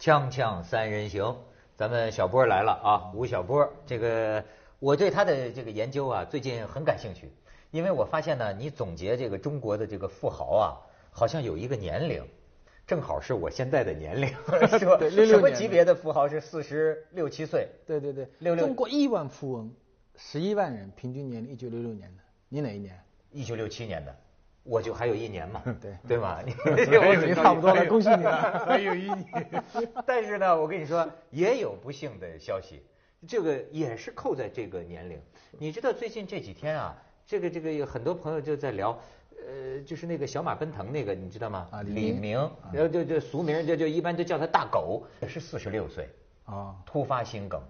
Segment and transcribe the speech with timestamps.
[0.00, 1.36] 锵锵三人行，
[1.76, 3.70] 咱们小波来了啊，吴晓波。
[3.86, 4.42] 这个
[4.78, 7.30] 我对他的这个研究啊，最近很感兴趣，
[7.70, 12.26] 因为我发现呢，你总结这个中国的这个富豪啊，好像有一个年龄，
[12.86, 14.28] 正好是我现在的年龄，
[14.78, 14.96] 是吧？
[14.96, 17.68] 对什么级别的富豪是四十六七岁？
[17.86, 19.70] 对对对，六六中国亿万富翁，
[20.16, 22.98] 十一万人，平均年龄一九六六年的，你哪一年？
[23.32, 24.16] 一九六七年的，
[24.62, 26.38] 我就还有一年嘛， 对对吗？
[26.44, 26.52] 你
[26.96, 28.64] 我已经差不多了，恭喜你了。
[28.66, 29.64] 还有一年，
[30.06, 32.82] 但是呢，我跟你说，也有不幸的消息，
[33.26, 35.20] 这个也是扣在这个年龄。
[35.58, 36.96] 你知道最近这几天啊，
[37.26, 38.98] 这个这个有很多朋友就在聊，
[39.46, 41.66] 呃，就是那个小马奔腾那个，你知道吗？
[41.70, 42.38] 啊李明，
[42.72, 46.08] 然后就就俗名就就一般就叫他大狗，也是四十六岁，
[46.44, 47.60] 啊，突发心梗，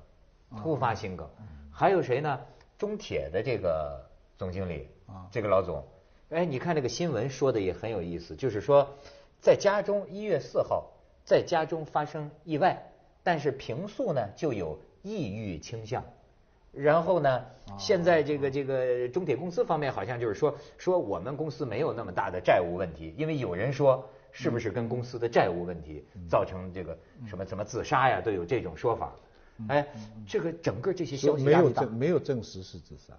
[0.57, 1.29] 突发心梗。
[1.73, 2.39] 还有谁呢？
[2.77, 4.05] 中铁的这个
[4.37, 5.87] 总经理啊，这个老总，
[6.31, 8.89] 哎，你看这个新闻说的也很有意思，就是说
[9.41, 10.91] 在家中一月四号
[11.25, 12.93] 在家中发生意外，
[13.25, 16.05] 但是平素呢就有抑郁倾向。
[16.73, 17.45] 然后呢，
[17.79, 29.13] 现在这个这个中铁公司方面好像就是说说我们公司没有那么大的债务问题，因为有人说是不是跟公司的债务问题造成这个什么什么自杀呀，都有这种说法。
[29.67, 29.85] 哎，
[30.29, 33.15] 这个整个这些消息没压力大有证没有证实是自杀。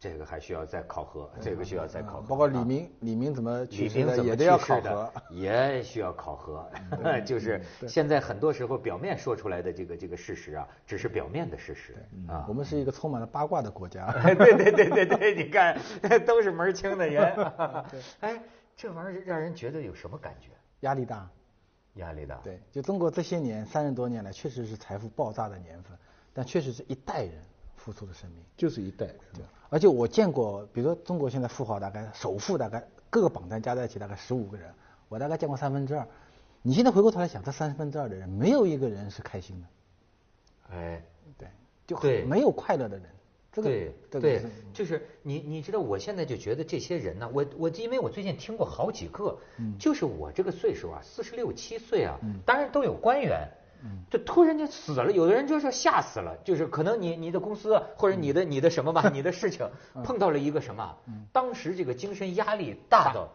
[0.00, 2.26] 这个还需要再考核，这个需要再考核。
[2.26, 5.12] 包括李啊明，李明怎么去世的也得要考核。
[5.30, 6.66] 也需要考核。
[7.26, 11.94] 就是现在很多时候表面说出来的这个这个事实啊，只是表面的事实
[12.26, 12.54] 啊我。
[12.54, 14.10] 们是一个充满了八卦的国家。
[14.34, 15.78] 对对对对对，你看
[16.24, 17.34] 都是门儿清的人。
[18.20, 18.42] 哎，
[18.74, 20.48] 这玩意儿让人觉得有什么感觉？
[20.80, 21.28] 压力大。
[21.96, 22.36] 压力大。
[22.42, 25.98] 对，就中国这些年三十多年来，确实是财富爆炸的年份，
[26.32, 27.34] 但确实是一代人
[27.84, 28.44] 付出的生命。
[28.56, 34.72] 就是一代，对，而且我见过，比如说中国现在富豪大概首富大概各个榜单加在一起大概十五个人，
[35.08, 36.06] 我大概见过三分之二。
[36.62, 39.66] 你现在回过头来想，这三分之二的人没有一个人是开心的，
[40.76, 41.02] 哎，
[41.38, 41.48] 对，
[41.86, 43.06] 就对没有快乐的人。
[43.52, 53.48] 这个对对，就是你你知道，我现在就觉得这些人呢，我我因为我最近听过好几个，嗯就是我这个岁数啊，四十六七岁啊，当然都有官员。
[53.82, 54.04] 嗯。
[54.10, 60.02] 就突然就死了，有的人就是吓死了，就是可能你你的公司啊或者你的你的什么吧，你的事情 嗯。
[60.02, 60.96] 碰到了一个什么，
[61.32, 63.28] 当时这个精神压力大到，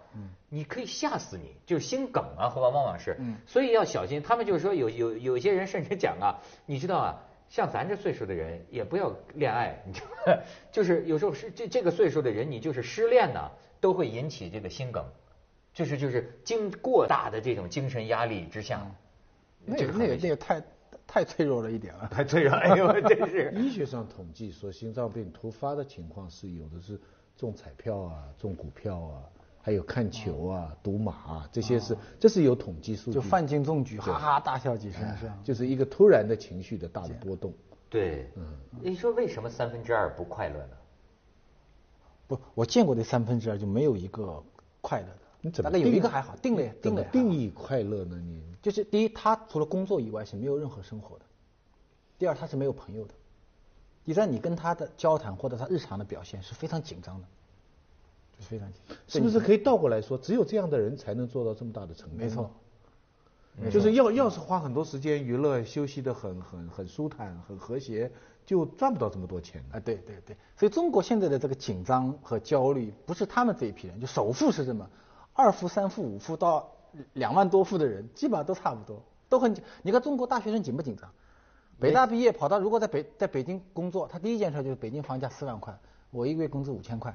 [0.49, 4.21] 你可以吓死你，就是心梗啊，或往往往是嗯，所以要小心。
[4.21, 10.37] 他们就是说有有有些人甚至讲啊，你知道啊，像咱这岁数的人也不要恋爱，你知道，
[10.71, 15.03] 就是有时候是这这个岁数的人，你就是失恋呢，都会引起这个心梗，
[15.73, 18.85] 就是就是经过大的这种精神压力之下，
[19.65, 20.63] 那个那个那个太
[21.07, 22.07] 太脆弱了一点了。
[22.11, 23.51] 太脆弱，哎呦，真是。
[23.57, 26.99] 医学上统计说，心脏病突发的情况是有的是
[27.37, 29.23] 中彩票啊、中股票啊，
[29.61, 33.13] 还有看球啊、赌马啊，这些是这是有统计数据。
[33.13, 35.37] 就范进中举，哈哈大笑几声，是吧？
[35.43, 37.53] 就是一个突然的情绪的大的波动。
[37.89, 38.43] 对，嗯
[38.81, 40.77] 你说为什么三分之二不快乐呢？
[42.27, 44.43] 不，我见过的三分之二就没有一个
[44.81, 45.19] 快乐的。
[45.41, 48.17] 你怎么大概有一个还好，定了也怎么定了定义快乐呢？
[48.17, 51.25] 你就是第一，他除了工作以外是没有任何生活的；
[52.17, 53.13] 第二，他是没有朋友的；
[54.03, 57.27] 第三，你跟他的交谈或者他日常的表现是非常紧张的，
[58.35, 58.97] 就是非常紧张。
[59.07, 62.17] 是不是可以倒过来说，只有这样的人才能做到这么大的成功？
[62.17, 62.49] 没错，
[63.69, 68.11] 就是要要是花很多时间娱乐、休息的很很很舒坦、很和谐，
[68.47, 74.89] 就赚不到这么多钱啊，对对对，所以中国现在的这个紧张和焦虑，不是他们这一批人，就首富是这么，
[75.33, 76.71] 二富、三富、五富到
[77.13, 79.63] 两万多户的人，基本上都差不多，都很紧。
[79.81, 81.09] 你看中国大学生紧不紧张？
[81.77, 85.77] 北大毕业跑到如果在北在北京工作，他第一件事就是北京房价四万块，
[86.09, 87.13] 我一个月工资五千块，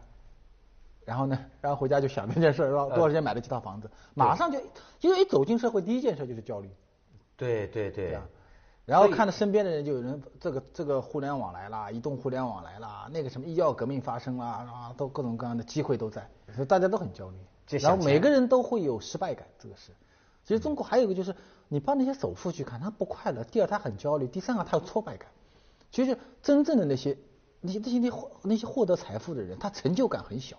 [1.06, 4.58] 然后呢，然后回家就想这件事儿，多少钱买了几套房子，马上就
[5.00, 6.70] 因为一走进社会，第一件事就是焦虑。
[7.38, 8.22] 对对对啊，
[8.84, 17.59] 然后看到身边的人就有人这个这个互联网来啦，移动互联网来啦，那个什么医药革命发生啦，啊，都各种各样的机会都在，所以大家都很焦虑这。
[17.78, 19.92] 然后每个人都会有失败感，这个是。
[20.44, 21.34] 其实中国还有一个就是，
[21.68, 25.28] 你帮那些首富去看，他不快乐；第二，他很焦虑；第三个，他有挫败感。
[25.92, 27.16] 其实真正的那些
[27.60, 28.10] 那些那些那
[28.42, 30.56] 那些获得财富的人，他成就感很小，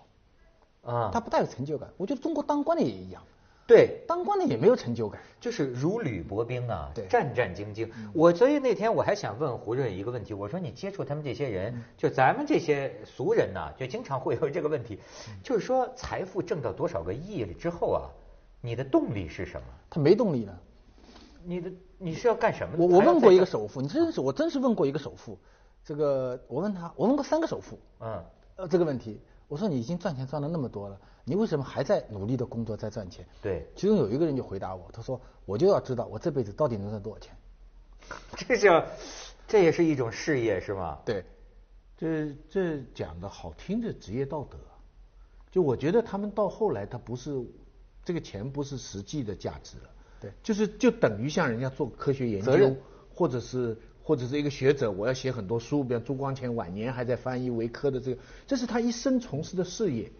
[0.82, 1.90] 啊，他不带有成就感。
[1.96, 3.22] 我觉得中国当官的也一样，
[3.66, 5.20] 对，当官的也没有成就感。
[5.40, 7.88] 就是如履薄冰啊，战战兢兢。
[8.12, 15.00] 我所以那天我还想问胡润一个问题，我说你接触他们这些人，就咱们这些俗人呐、就经常会有这个问题，
[15.42, 18.02] 就是说财富挣到多少个亿了之后啊，
[18.60, 19.66] 你的动力是什么？
[19.90, 20.56] 他没动力呢。
[21.44, 22.76] 你的你是要干什么？
[22.78, 25.36] 我我问过一个首富，你真是我真是问过一个首富，
[25.84, 28.24] 这个我问他，我问过三个首富，嗯，
[28.56, 33.24] 呃，这个问题，我说你已经赚钱赚了那么多了，你为什么还在努力的工作在赚钱？
[33.40, 37.36] 对，其中有一个人就回答我，他说我就要知道我这辈子到底能赚多少钱。
[38.36, 38.84] 这叫，
[39.46, 40.98] 这也是一种事业是吗？
[41.04, 41.24] 对，
[41.96, 44.58] 这这讲的好听的职业道德，
[45.50, 47.40] 就我觉得他们到后来他不是
[48.04, 49.90] 这个钱不是实际的价值了，
[50.20, 52.76] 对就是就等于像人家做科学研究，
[53.14, 60.10] 或者是或者是一个学者，我要写很多书，比方朱光潜晚年还在翻译维科的这个，这是他一生从事的事业。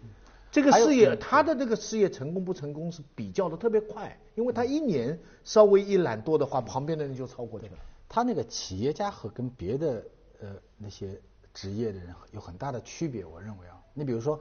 [0.53, 7.71] 这个事业，嗯他的这个事业成功不成功是比较的特别快，因为他一年稍微一懒惰的话，旁边的人就超过去了。
[8.07, 10.05] 他那个企业家和跟别的
[10.39, 11.19] 呃那些
[11.55, 14.37] 职业的人有很大的区别，我认为啊，你比如说，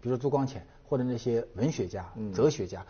[0.00, 2.86] 比如说朱光潜或者那些文学家、哲学家，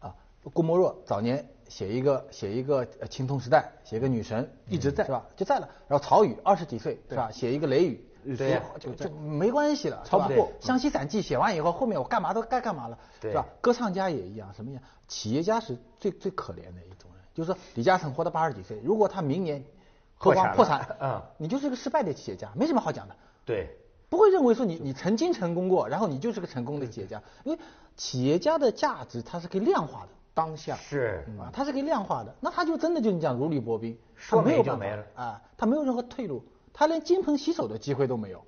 [0.00, 0.12] 啊，
[0.52, 5.24] 郭沫若早年写一个写一个呃青铜时代，写一个女神一直在是吧？
[5.36, 5.68] 就在了。
[5.86, 7.30] 然后曹禺二十几岁是吧？
[7.30, 8.04] 写一个雷雨。
[8.36, 13.30] 对呀就就没关系了，超不过湘西散记写完以后，后面我干嘛都该干嘛了，对。
[13.30, 13.46] 是吧？
[13.60, 14.82] 歌唱家也一样，什么样？
[15.06, 19.64] 企业家是最最可怜的一种人，就是说李嘉诚活到八十几岁，如果他明年
[20.16, 21.22] 喝破产破产，嗯。
[21.38, 23.68] 你就是个失败的企业家，没什么好讲的，对，
[24.08, 27.58] 不会认为说你你曾经成功过，然后你就是个成功的企业家，因为
[27.96, 30.08] 企业家的价值它是可以量化的。
[30.34, 31.24] 当下是。
[31.36, 36.44] 啊，它是可以量化的，那他就真的就你讲如履薄冰，说他没有办法没就没了啊，他没有任何退路，
[36.78, 38.40] 他连金盆洗手的机会都没有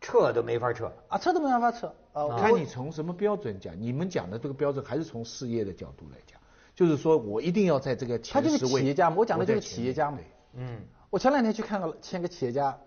[0.00, 0.92] 撤都没法撤。
[1.08, 2.24] 啊，撤都没办法撤啊。
[2.26, 6.40] 我看你从什么标准讲，你们讲的这个标准还是从事业的角度来讲，
[6.76, 8.68] 就是说我一定要在这个他就是。
[8.68, 10.18] 企业家嘛，我讲的就是企业家嘛。
[10.54, 10.80] 嗯，
[11.10, 12.78] 我前两天去看了签个企业家，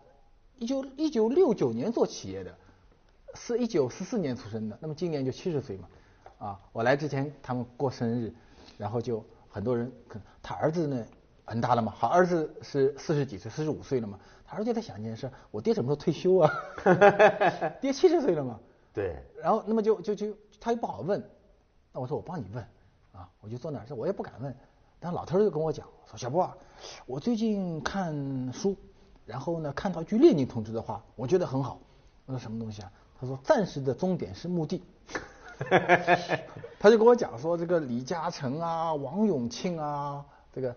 [0.55, 2.55] 一九一九六九年做企业的，
[3.33, 5.89] 是一九四四年出生的，那么今年就七十岁嘛。
[6.37, 8.33] 啊，我来之前他们过生日，
[8.77, 11.05] 然后就很多人，可能他儿子呢
[11.45, 16.51] 很大了嘛，好儿子是四十几岁，四十五岁了嘛，他儿子就在想一件事，我爹什么时候退休啊？
[17.79, 18.59] 爹七十岁了嘛。
[18.93, 21.23] 对，然后那么就就就他又不好问，
[21.91, 22.63] 那我说我帮你问
[23.13, 24.55] 啊，我就坐那儿说我也不敢问，
[24.99, 26.57] 但老头儿就跟我讲说小波啊，
[27.05, 28.75] 我最近看书，
[29.25, 31.79] 然后呢看到一句列宁同志的话，我觉得很好。
[32.25, 32.91] 我说什么东西啊？
[33.19, 34.83] 他说暂时的终点是墓地。
[36.79, 40.75] 他就跟我讲说这个李嘉诚啊、王永庆啊，这个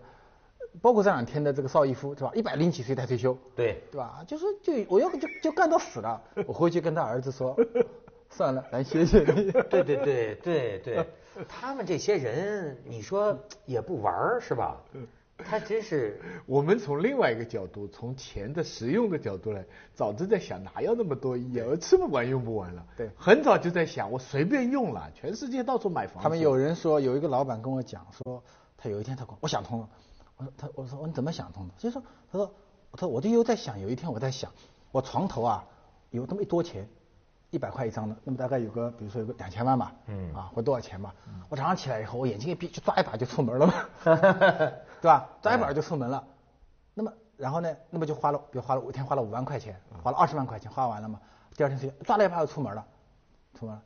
[0.81, 2.31] 包括这两天的这个邵逸夫是吧？
[2.35, 3.37] 一百零几岁才退休。
[3.55, 4.23] 对对吧？
[4.27, 7.55] 就是就我要就就干到死了，我回去跟他儿子说，
[8.29, 9.51] 算了，咱谢谢你。
[9.51, 11.05] 对对对对对，
[11.47, 14.77] 他们这些人，你说也不玩儿是吧？
[15.41, 19.63] 他真是 我们从另外一个角度，从钱的实用的角度来，
[19.95, 22.85] 早就在想哪要那么多亿啊，我吃不完用不完了。
[22.97, 26.21] 对很早就在想，我随便用了，全世界到处买房。
[26.21, 28.43] 他们有人说，有一个老板跟我讲说，
[28.77, 29.89] 他有一天他跟我我想通了，
[30.39, 31.73] 我说他我说你怎么想通的？
[31.77, 32.01] 就是说
[32.31, 32.51] 他说
[32.93, 34.51] 他说我就又在想，有一天我在想，
[34.91, 35.63] 我床头啊
[36.11, 36.87] 有那么一多钱，
[37.51, 41.13] 一百块一张的，那么大概有个比如说有个两千万吧，嗯啊或多少钱吧，
[41.49, 43.73] 我早上起来以后，我眼睛一闭，就抓一把就出门了嘛，
[45.01, 45.29] 对吧？
[45.41, 46.23] 抓一把就出门了。
[46.93, 51.19] 那么然后呢，那么就花了，比如花了我一天花了五万块钱，花了二十万块钱，花完了嘛，
[51.55, 52.85] 第二天睡觉抓了一把就出门了，
[53.59, 53.83] 出门了。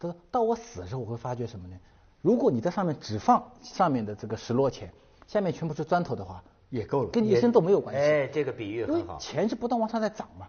[0.00, 1.76] 他说到我死的时候，我会发觉什么呢？
[2.22, 4.92] 如果你在上面只放上面的这个十摞钱，
[5.32, 7.08] 下面全部是砖头的话，也够了。
[7.08, 8.02] 跟你一生都没有关系。
[8.02, 9.18] 哎，这个比喻因为很好。
[9.18, 10.46] 钱是不断往上在涨嘛，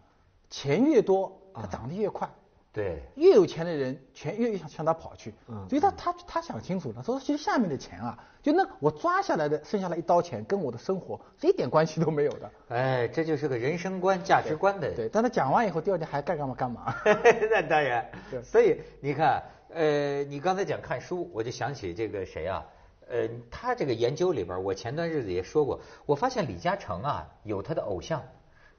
[0.50, 2.29] 钱越多，它涨得越快。
[2.74, 12.51] 对，越有钱的人，钱越想向他跑去，嗯所以他他他想清楚了，说其实下面的钱啊，就那我抓下来的剩下来一刀钱，跟我的生活是一点关系都没有的。
[12.67, 14.91] 哎，这就是个人生观、价值观的。
[14.93, 16.93] 对，但他讲完以后，第二天还该干嘛干嘛。
[17.50, 22.65] 那当然对，所以你看，呃，你刚才讲看书，我就想起这个谁啊，
[23.10, 28.24] 呃，他这个研究里边，我前段日子也说过，我发现李嘉诚啊有他的偶像，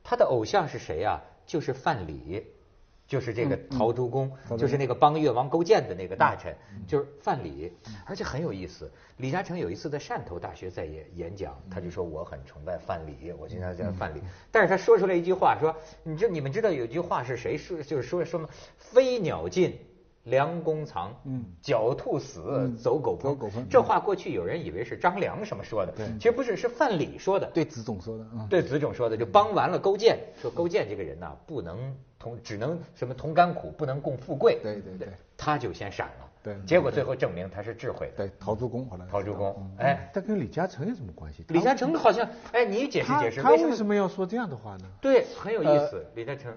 [0.02, 1.20] 他的偶像是谁啊？
[1.46, 2.42] 就是范蠡。
[3.06, 6.56] 就是这个陶朱公，就是那个帮越王勾践的那个大臣，
[6.88, 7.70] 就是范蠡，
[8.06, 8.90] 而且很有意思。
[9.18, 14.22] 李嘉诚有一次在汕头大学在演演讲，他就说我很崇拜范蠡，我经常叫范蠡。
[14.50, 17.82] 但是他说出来一句话，说你知你们知道有句话是谁说？
[17.82, 19.78] 就是说什么飞鸟尽，
[20.24, 23.22] 良弓藏，嗯狡兔死，嗯走狗烹。
[23.22, 27.46] 走狗烹这话过去有人以为是张良什么说的，其实不是，是范蠡说的。
[27.52, 34.58] 对子总说的，嗯，对子总说的，就帮完了勾践，说勾践这个人呐、不能同，只能什么同甘苦，不能共富贵。
[34.62, 36.30] 对对对他就先闪了。
[36.44, 38.28] 对结果最后证明他是智慧的。
[38.28, 41.42] 对，陶朱公后来陶朱公，哎，他跟李嘉诚有什么关系？
[41.48, 43.94] 李嘉诚好像，哎，你解释解释，他为为什么？
[43.94, 44.84] 要说这样的话呢？
[45.00, 46.06] 对，很有意思。
[46.14, 46.54] 李嘉诚，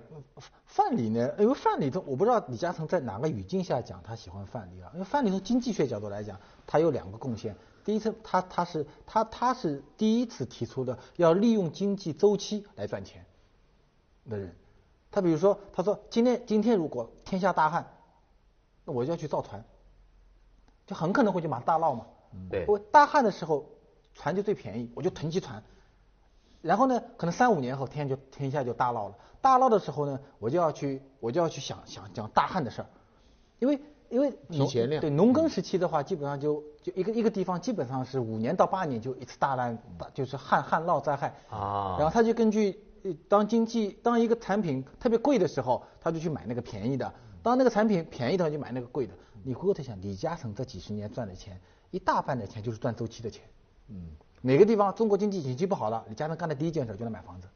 [0.65, 1.33] 范蠡呢？
[1.39, 4.91] 因为范蠡从我不知道李嘉诚在哪个语境下讲他喜欢范蠡啊？
[4.93, 7.55] 因为范蠡从经济学角度来讲，他有两个贡献。
[7.85, 13.23] 第一次，他他是他他是第一次提出的要利用经济周期来赚钱
[14.29, 14.53] 的人。
[15.09, 17.87] 他比如说，他说今天今天如果天下大旱，
[18.83, 19.63] 那我就要去造船，
[20.87, 22.07] 就很可能会去买大涝嘛。
[22.49, 22.65] 对。
[22.67, 23.63] 我大旱的时候
[24.15, 25.61] 船就最便宜，我就囤积船。
[26.63, 29.15] 然后呢，可能三五年后天就天下就大涝了。
[29.39, 32.87] 大涝的时候呢，我就要去我就要去想想讲大旱的事儿，
[33.59, 33.79] 因为
[34.09, 34.67] 因为农
[34.99, 41.95] 对农耕时期的话，基本上就就一个一个地方基本上是五年到八年就一次大难，大就是旱旱涝灾害啊。
[41.99, 47.07] 然后他就根据呃当经济当一个产品特别贵的时候，他就去买那个便宜的；
[47.47, 49.13] 当那个产品便宜的话，就买那个贵的。
[49.41, 51.57] 你回过头想，李嘉诚这几十年赚的钱，
[51.91, 53.45] 一大半的钱就是赚周期的钱。
[53.87, 54.09] 嗯，
[54.41, 57.47] 哪个地方中国经济景气不好了，李嘉诚干的第一件事就是买房子，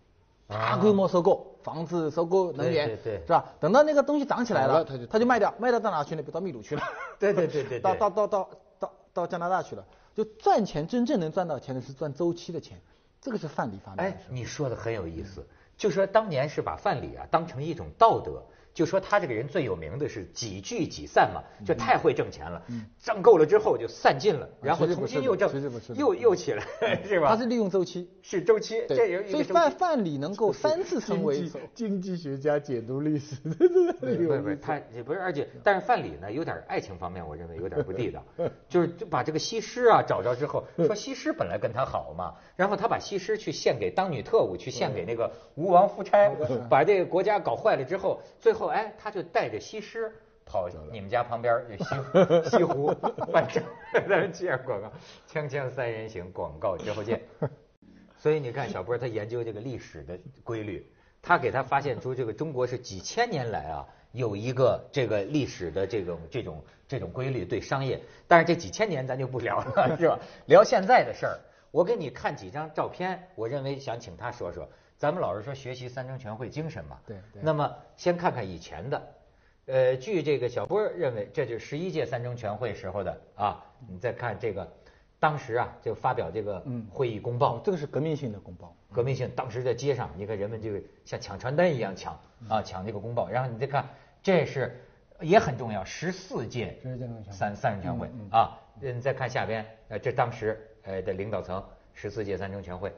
[0.48, 3.44] 大规模收购房子、收购能源，对对对是吧？
[3.60, 6.24] 等到那个东西涨起来了，了他就他就卖掉，卖掉到哪去呢？
[6.24, 6.82] 到秘鲁去了。
[7.20, 9.86] 对对对对对到到到到到到加拿大去了。
[10.16, 12.80] 就赚钱真正能赚到钱的是赚周期的钱，
[13.20, 15.46] 这个是范蠡发明的哎，你说的很有意思，
[15.76, 18.42] 就说当年是把范蠡啊当成一种道德，
[18.74, 22.62] 就说他这个人最有名的是几聚几散嘛，就太会挣钱了，
[23.00, 25.50] 挣够了之后就散尽了，然后重新又挣
[25.96, 26.64] 又又起来，
[27.06, 27.30] 是吧？
[27.30, 28.10] 他是利用周期。
[28.24, 29.44] 是周期，这有对，所以。
[29.52, 38.24] 范范蠡能够三次成为经济经济学家解读历史， 不是不是， 他也不是，而且但是范蠡呢，有点爱情方面，我认为有点不地道，
[38.70, 46.32] 就是就把这个西施啊找着之后，说西施本来跟他好嘛，然后他把西施去献给当女特务，去献给那个吴王夫差，
[46.70, 50.12] 把这个国家搞坏了之后，最后哎，他就带着西施。
[50.44, 52.94] 跑你们家旁边儿西 西湖
[53.32, 53.64] 办证，
[53.94, 54.92] 咱们接着广告，
[55.32, 57.22] 锵锵三人行广告之后见。
[58.18, 60.86] 所以你看，小波他研究这个历史的规律，
[61.22, 70.20] 他给他发现出这个中国是几千年来啊有一个这个历史的这种这种这种规律对商业，但是这几千年咱就不聊了，是吧？
[70.48, 71.40] 聊现在的事儿。
[71.72, 74.68] 我给你看几张照片，我认为想请他说说。
[75.02, 79.02] 咱们老是说学习三中全会精神嘛，对对那么先看看以前的，
[79.66, 83.66] 呃，据这个小波认为，这就是十一届三中全会时候的啊。
[83.90, 84.72] 你再看这个，
[85.20, 88.76] 当时啊就发表这个嗯会议公报，哦，这个是革命性的公报。
[88.94, 92.14] 革命性，当时在街上，你看人们这个像抢传单一样抢
[92.48, 93.28] 啊，抢这个公报。
[93.28, 93.90] 然后你再看，
[94.22, 94.80] 这是
[95.20, 98.60] 也很重要，十四届三三三中全会啊。
[98.80, 101.66] 你再看下边，呃，这当时呃的领导层，
[101.96, 102.94] 十四届三中全会，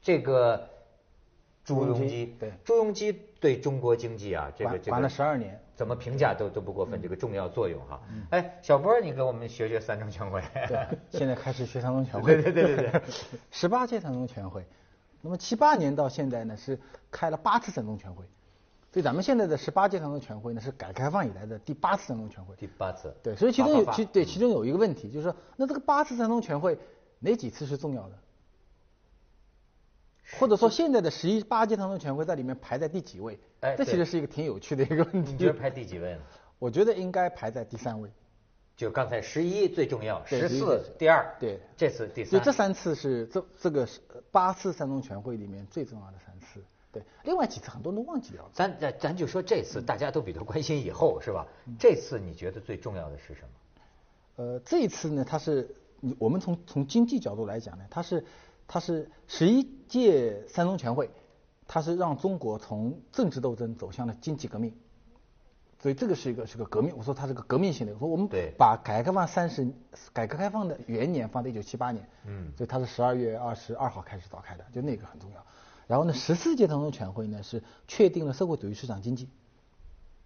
[0.00, 0.66] 这个
[1.68, 8.00] 朱朱镕基，对朱镕基对中国经济啊，这个这个管了十二年怎么评价都都不过分，这个重要作用哈。
[8.30, 10.42] 哎，小波，你给我们学学三中全会。
[10.66, 12.34] 对，现在开始学三中全会。
[12.34, 13.02] 对对对对对。
[13.52, 14.64] 十八届三中全会，
[15.20, 18.24] 那么七八年到现在呢是开了八次三中全会，
[18.92, 22.56] 所以咱们现在的十八届三中全会呢是改革开放以来的第八次三中全会。
[22.56, 23.14] 第八次。
[23.22, 26.78] 对，所以其中有其对其中有一个问题，就是说，那这个八次三中全会
[27.20, 28.18] 哪几次是重要的？
[30.38, 33.38] 或者说现在的十一八届三中全会在里面排在第几位？
[33.60, 35.32] 哎这其实是一个挺有趣的一个问题。
[35.32, 36.20] 你觉得排第几位呢？
[36.58, 38.10] 我觉得应该排在第三位。
[38.76, 42.38] 就刚才十一最重要，十四第二，对这次第三。
[42.38, 43.88] 就这三次是这这个
[44.30, 46.62] 八次三中全会里面最重要的三次。
[46.92, 48.50] 对，另外几次很多人都忘记掉了。
[48.54, 51.44] 咱咱咱就说这次大家都比较关心以后是吧？
[51.78, 53.48] 这次你觉得最重要的是什么？
[54.36, 55.68] 呃，这一次呢，它是
[55.98, 58.24] 你我们从从经济角度来讲呢，它是
[58.68, 61.10] 它是十一届三中全会，
[61.66, 64.74] 它是让中国从政治斗争走向了经济革命，
[65.80, 66.94] 所以这个是一个是个革命。
[66.96, 67.94] 我说它是个革命性的。
[67.94, 69.66] 我说我们把改革开放三十
[70.12, 75.44] 改革开放的元年放在一九七八年，嗯所以它是十二月二十二号开始召开的，就那个很重要。
[75.86, 79.30] 然后呢，十四届三中全会呢是确定了社会主义市场经济，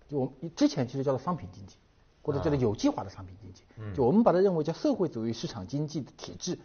[0.09, 1.77] 就我们之前其实叫做商品经济，
[2.23, 3.63] 或者叫做有计划的商品经济。
[3.79, 6.59] 嗯就我们把它认为叫社会主义市场经济的体制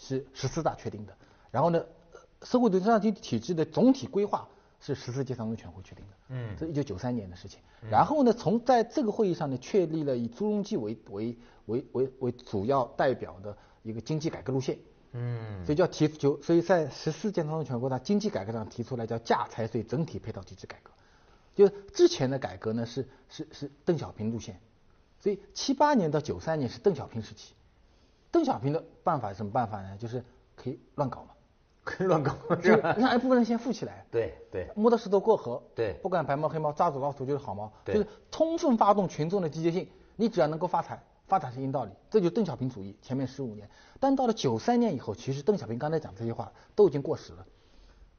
[0.00, 1.14] 是十四大确定的。
[1.50, 4.48] 然后呢，呃社会主义市场经济体制的总体规划
[4.80, 6.12] 是十四届三中全会确定的。
[6.30, 7.60] 嗯这一九九三年的事情。
[7.90, 14.78] 然后呢，从在这个会议上呢，确立了以朱镕基为为为为为主要代表的一个经济改革路线。
[15.12, 20.92] 嗯所以叫提就所以在十四届三中全会，它经济改革上提出来叫价财税整体配套机制改革。
[21.56, 24.60] 就之前的改革呢是是是邓小平路线，
[25.20, 27.54] 所以七八年到九三年是邓小平时期。
[28.30, 29.96] 邓小平的办法是什么办法呢？
[29.98, 30.24] 就是
[30.56, 31.30] 可以乱搞嘛，
[31.84, 32.94] 可以乱搞 就是吧？
[32.98, 39.88] 让一部分人先富起来，对对摸着石头过河，对不管白猫黑猫，抓住老鼠就是好猫，对就是充分发动群众的积极性。
[40.16, 42.94] 你只要能够发财，发财是硬道理，这就是邓小平主义。
[43.00, 43.68] 前面十五年，
[43.98, 47.46] 但到了九三年以后，其实邓小平刚才讲这些话都已经过时了。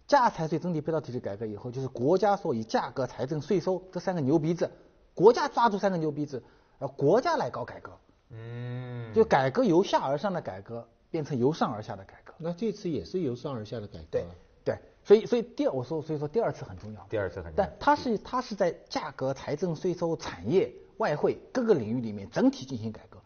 [0.08, 4.70] 价财税整体配套体制改革以后，就是国家说以价格、财政、税收这三个牛鼻子，
[5.13, 6.44] 国家抓住三个牛鼻子，
[6.80, 7.91] 呃，国家来搞改革，
[8.32, 12.34] 嗯，就改革由下而上的改革变成由上而下的改革。
[12.38, 14.30] 那这次也是由上而下的改革对啊。
[14.64, 17.06] 对，所以所以第二我说所以说第二次很重要。
[17.10, 23.18] 第二次很重要但它是它是在价格、财政、税收、产业、外汇各个领域里面整体进行改革。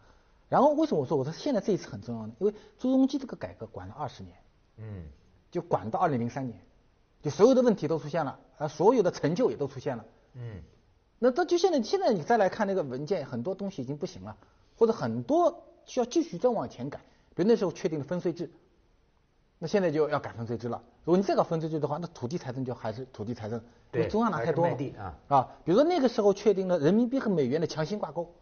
[0.48, 2.32] 然后为什么我说我说现在这一次很重要呢？
[2.38, 4.36] 因为朱镕基这个改革管了二十年，
[4.76, 5.04] 嗯，
[5.50, 6.56] 就管到二零零三年，
[7.20, 10.04] 就所有的问题都出现了，啊，所有的成就也都出现了。
[10.34, 10.62] 嗯，
[11.18, 14.36] 那这就现在现在你再来看那个文件，很多东西已经不行了，
[14.76, 17.00] 或者很多需要继续再往前改。
[17.34, 18.50] 比如那时候确定了分税制，
[19.58, 20.82] 那现在就要改分税制了。
[21.04, 23.58] 如果你再搞分税制的话，那土地财政就还是土地财政，
[23.92, 24.64] 因为对中央拿太多
[24.98, 25.48] 啊啊。
[25.64, 28.34] 比如说那个时候确定了人民币和美元的强行挂钩，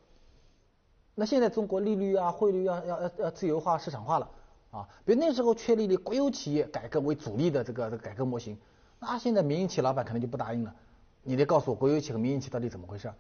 [1.15, 4.31] 那现在中国利率啊、汇率啊要要要自由化、市场化了
[4.71, 4.89] 啊。
[5.05, 8.57] 比如那时候确立了国有企业改革为主力的这个这个改革模型，
[9.01, 10.75] 那现在民营企业老板可能就不答应了，
[11.23, 13.15] 你得告诉我国有企业和民营企业到底怎么回事儿，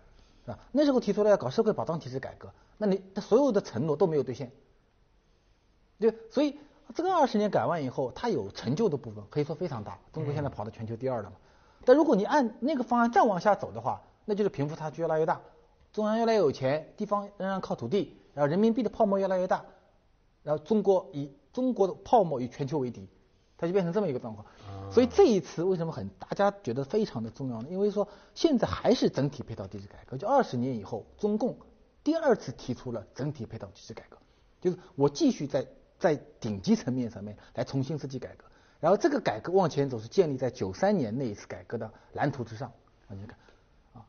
[0.45, 0.59] 是吧？
[0.73, 4.53] 那时候提出来要搞社会保障体制改革，那你他所有的承诺都没有兑现，
[5.99, 6.59] 对，所以
[6.95, 11.37] 这个二十年改完以后，它有成就的部分可以说非常大，中国现在跑到全球第二了嘛。
[11.87, 15.41] 但如果你按那个方案再往下走的话，那就是贫富差距越来越大，
[15.93, 19.65] 中央越来越有钱，地方仍然靠土地，然后人民币的泡沫越来越大，
[20.43, 23.09] 然后中国以中国的泡沫与全球为敌，
[23.57, 24.47] 它就变成这么一个状况。
[24.91, 27.69] 所以这一次为什么很大家觉得非常的重要呢？
[27.71, 31.57] 因为说现在还是整体配套机制改革，就二十年以后，中共
[32.03, 34.19] 第二次提出了整体配套机制改革，
[34.61, 35.67] 就是我继续在
[35.99, 38.45] 在顶级层面上面来重新设计改革，
[38.79, 42.71] 然后这个改革往前走是建立在九三年那一次改革的蓝图之上，
[43.09, 43.39] 啊，你看，
[43.95, 44.05] 啊，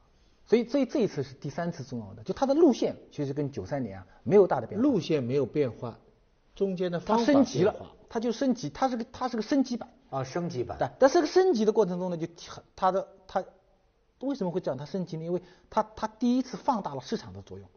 [0.45, 5.97] 所以所以这一次是第三次重要的，就它的路线其实跟九三年啊没有大的变化，路线没有变化，
[6.53, 9.89] 中间的它方法升级了它就升级，它是个它是个升级版。
[10.09, 10.77] 啊，升级版。
[10.79, 13.43] 但但是个升级的过程中呢，就很它的它
[14.21, 15.25] 为什么会这样它升级呢？
[15.25, 17.67] 因为它它第一次放大了市场的作用，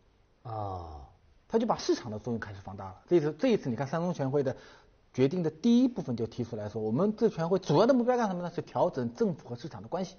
[0.42, 1.08] 啊，
[1.49, 2.97] 它就把市场的作用开始放大了。
[3.08, 4.56] 这次这一次你看三中全会的
[5.12, 8.50] 决定的第一部分就提出来说，我们这全会主要的目标干什么呢？
[8.54, 10.16] 是调整政府和市场的关系，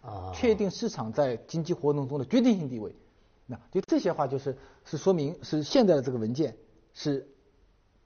[0.00, 2.94] 啊，确定市场在经济活动中的决定性地位。
[3.46, 6.56] 那就这些话就是是说明是现在的这个文件
[6.94, 7.28] 是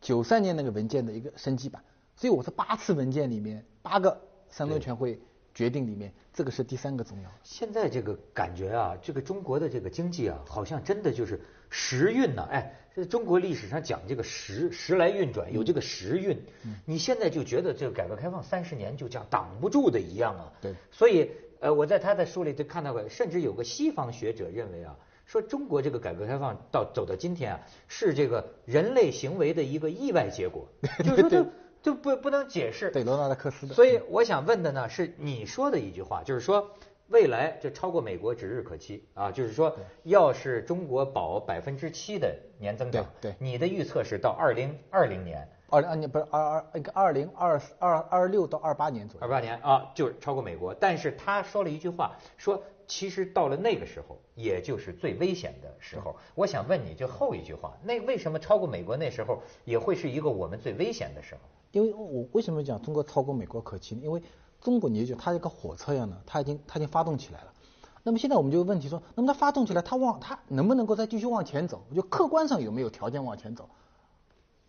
[0.02, 1.82] 九三年那个文件的一个升级版。
[2.14, 5.18] 所以我说八次文件里面八个三中全会
[5.54, 7.30] 决定里面，这个是第三个重要。
[7.42, 16.36] 现在这个感觉啊，这个中国的这个经济啊，好像真的就是时运呐、哎，这中国历史上讲这个时时来运转，有这个时运。
[16.64, 20.52] 嗯你现在就觉得这个改革开放三十年就像挡不住的一样啊。
[20.60, 30.68] 对所以呃，我在他的书里就看到过，甚至有个西方学者认为啊，说中国这个改革开放到走到今天啊，是这个人类行为的一个意外结果，
[31.02, 31.46] 就是说这
[31.82, 32.90] 就不不能解释。
[32.90, 33.74] 对，罗纳德克斯的。
[33.74, 36.70] 所以我想问的呢是你说的一句话，就是说
[37.08, 45.48] 未来这超过美国指日可期啊，就是说要是中国保百分之七的年增长，对对你的预测是到二零二零年。
[45.70, 49.30] 二零二年不是二二那个二零二二二六到二八年左右二。
[49.30, 50.74] 八年啊，就是超过美国。
[50.74, 56.14] 但是他说了一句话，说其实到了那个时候，也就是最危险的时候。
[56.34, 61.40] 我想问你，就后一句话，那为什么超过美国那时候也会是一个我们最危险的时候？
[61.70, 64.02] 因为我为什么讲中国超过美国可期呢？
[64.04, 64.22] 因为
[64.60, 67.54] 中国你就它这个火车一样的，它已经它已经发动起来了。
[68.02, 71.82] 那么现在我们就问题说，那么它发动起来，它往它能不能够再继续往前走？
[71.96, 73.70] 就客观上有没有条件往前走？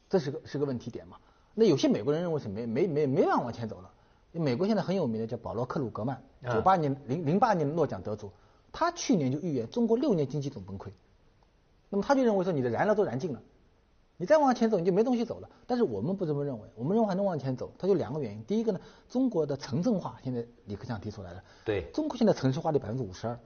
[0.09, 1.17] 这是个是个问题点嘛？
[1.53, 3.91] 那有些美国人认为是没没没没办法往前走了。
[4.31, 8.31] 美国现在很有名的叫保罗克鲁格曼，啊九八年零零八年的诺奖得主，
[8.71, 10.89] 他去年就预言中国六年经济总崩溃。
[11.89, 13.41] 那么他就认为说你的燃料都燃尽了，
[14.17, 15.49] 你再往前走你就没东西走了。
[15.67, 18.43] 但是我们不这么认为，我们认为还能往前走，它就两个原因。
[18.45, 23.39] 第一个呢，中国的城镇化现在李克强提出来了，对中国现在城市化率百分之五十二，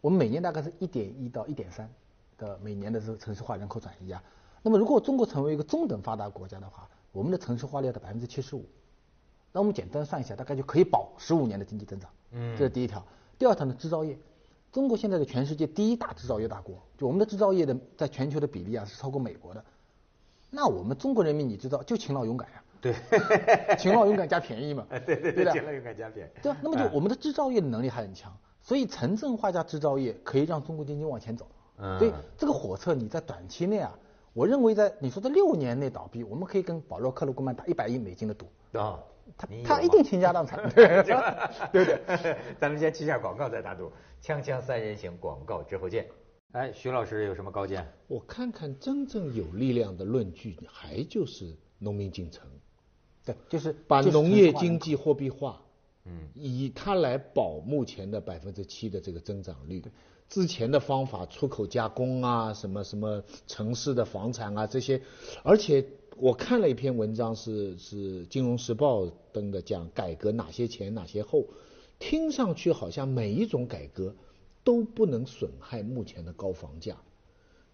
[0.00, 1.88] 我们每年大概是一点一到一点三
[2.36, 4.22] 的每年的这个城市化人口转移啊。
[4.62, 8.66] 那么如果中国成为一个中等发达国家的话，我们的城市化率要到百分之七十五，
[9.52, 12.10] 那我们简单算一下，大概就可以保十五年的经济增长。
[12.32, 13.04] 嗯这是第一条。
[13.38, 14.18] 第二条呢，制造业，
[14.72, 19.64] 中国现在的全世界第一大制造业大国，就我们的制造业的在全球的比例啊是超过美国的。
[20.50, 22.94] 那我们中国人民你知道就勤劳勇敢呀、 对，
[23.76, 26.30] 勤劳勇敢加便宜嘛，对对对的尽量勇敢加便宜。
[26.42, 26.58] 对吧？
[26.62, 31.46] 那么就哎我们的制造业的能力还很强，所以城镇化加制造业可以让中国经济往前走。
[31.80, 33.96] 嗯所以这个火车你在短期内啊，
[34.32, 38.98] 我认为在你说的六年内倒闭，我们可以跟保罗克鲁格曼打一百亿美金的赌，啊，
[39.36, 41.02] 他他一定倾家荡产， 对
[41.72, 42.36] 对对。
[42.58, 46.08] 咱们先去下广告再打赌，锵锵三人行广告之后见。
[46.52, 47.86] 哎，徐老师有什么高见？
[48.06, 52.48] 我看看真正有力量的论据，还就是农民进城，
[53.24, 55.60] 对，就是把农业经济货币化，
[56.06, 59.82] 嗯，以它来保目前的百分之七的这个增长率。
[60.30, 65.02] 之前的方法，出口加工啊，什么什么城市的房产啊这些，
[65.42, 65.86] 而且
[66.20, 71.44] 我看了一篇文章是是《金融时报》登的，讲改革哪些前哪些后，
[72.00, 74.14] 听上去好像每一种改革
[74.64, 76.96] 都不能损害目前的高房价。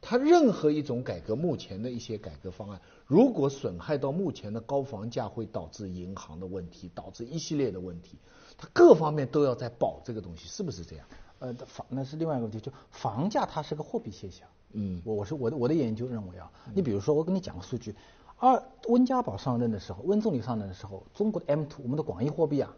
[0.03, 8.19] 它任何一种改革，目前的一些改革方案，如果损害到目前的高房价，会导致银行的问题，导致一系列的问题，
[8.59, 11.07] 它各方面都要在保这个东西，是不是这样？
[11.39, 14.47] 呃，房那是另外一个问题，就房价它是个货币现象。
[14.77, 17.95] 嗯我我是我的我的研究认为啊，你比如说我跟你讲个数据，
[18.39, 22.75] 二温家宝上任的时候，温总理上任的时候，中国的 M two 我们的广义货币啊，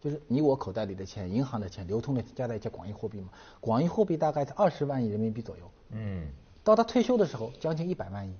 [0.00, 3.28] 就是你我口袋里的钱、银行的钱、流通的加在一起广义货币嘛，
[3.60, 5.70] 广义货币大概在二十万亿人民币左右。
[5.90, 6.28] 嗯
[6.64, 8.34] 到他退休的时候，将近一百万亿。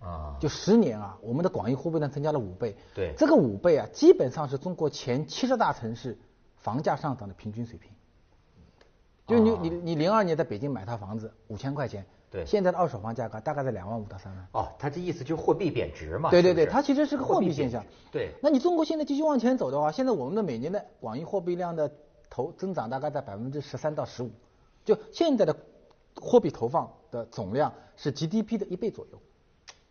[0.00, 2.76] 啊，就十年啊，我们的广义货币呢增加了五倍。
[2.92, 6.18] 对这个五倍啊，基本上是中国前七十大城市
[6.56, 7.88] 房价上涨的平均水平。
[9.28, 14.48] 就你啊你你零二年在北京买套房子五千块钱，对现在的二手房价格大概在两万五到三万。
[14.52, 16.30] 哦，他这意思就是货币贬值嘛？
[16.30, 17.84] 对对对，它其实是个货币现象。
[18.10, 21.92] 对，那你中国现在继续往前走的话，现在我们的每年的广义货币量的
[22.30, 24.30] 投增长大概在百分之十三到十五，
[24.82, 25.54] 就现在的
[26.14, 29.18] 货币投放的总量是 GDP 的一倍左右，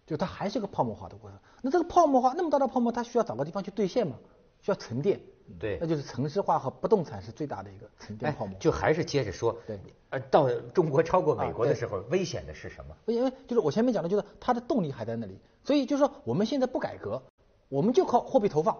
[0.07, 1.39] 就它还是个泡沫化的过程。
[1.61, 4.15] 那这个泡沫化那么大的泡沫，它需要找个地方去兑现嘛，
[4.61, 5.19] 需要沉淀。
[5.59, 5.77] 对。
[5.79, 12.95] 那就是城市化和不动产是最大的一个沉淀哎泡沫。，就还是接着说，对，呃，到中国超过美国的时候，危险的是什么？
[13.05, 17.21] 因为就是我前面讲的，就是它的动力还在那里，所以就是说我们现在不改革，
[17.69, 18.77] 我们就靠货币投放，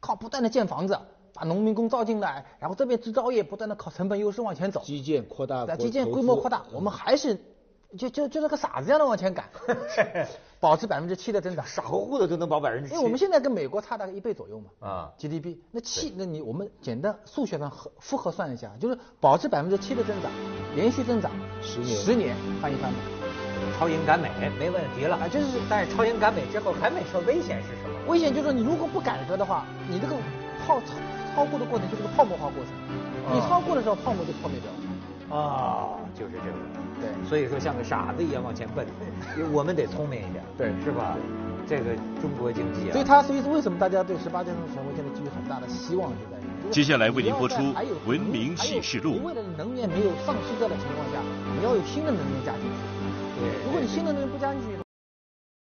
[0.00, 0.98] 靠不断的建房子，
[1.32, 7.38] 把农民工招进来，然后这边制造业不断的靠成本优势往前走，基建扩大，那基建规模扩大，我们还是
[7.96, 9.48] 就就就那个傻子一样的往前赶，
[10.64, 11.66] 保持百分之七的增长。
[11.66, 20.32] 傻乎乎的都能保百分之七，因为我们现在跟美国差大概一倍左右嘛，啊 GDP，那七，那你我们简单数学上核复合算一下，就是保持百分之七的增长，
[20.74, 22.98] 连续增长十年十年翻一番嘛。
[23.78, 28.08] 超英赶美没问题了啊就是但是超英赶美之后还没说危险是什么？
[28.08, 30.16] 危险就是说你如果不改革的话，你这个
[30.64, 30.94] 泡超
[31.34, 32.72] 超过的过程就是个泡沫化过程，
[33.34, 34.93] 你啊超过的时候泡沫就破灭掉了。
[35.30, 36.56] 啊，就是这个。
[37.00, 38.86] 对所以说像个傻子一样往前奔，
[39.52, 41.16] 我们得聪明一点，对是吧？
[41.66, 47.56] 这个中国经济啊，所以他所以为什么大家对十八届中全会现在寄予很大的希望就在于，接下来为您播出
[48.06, 51.20] 文明启示录为了能源没有丧失掉的情况下，
[51.58, 52.76] 你要有新的能源加进去。
[53.40, 54.83] 对如果你新的能源不加进去，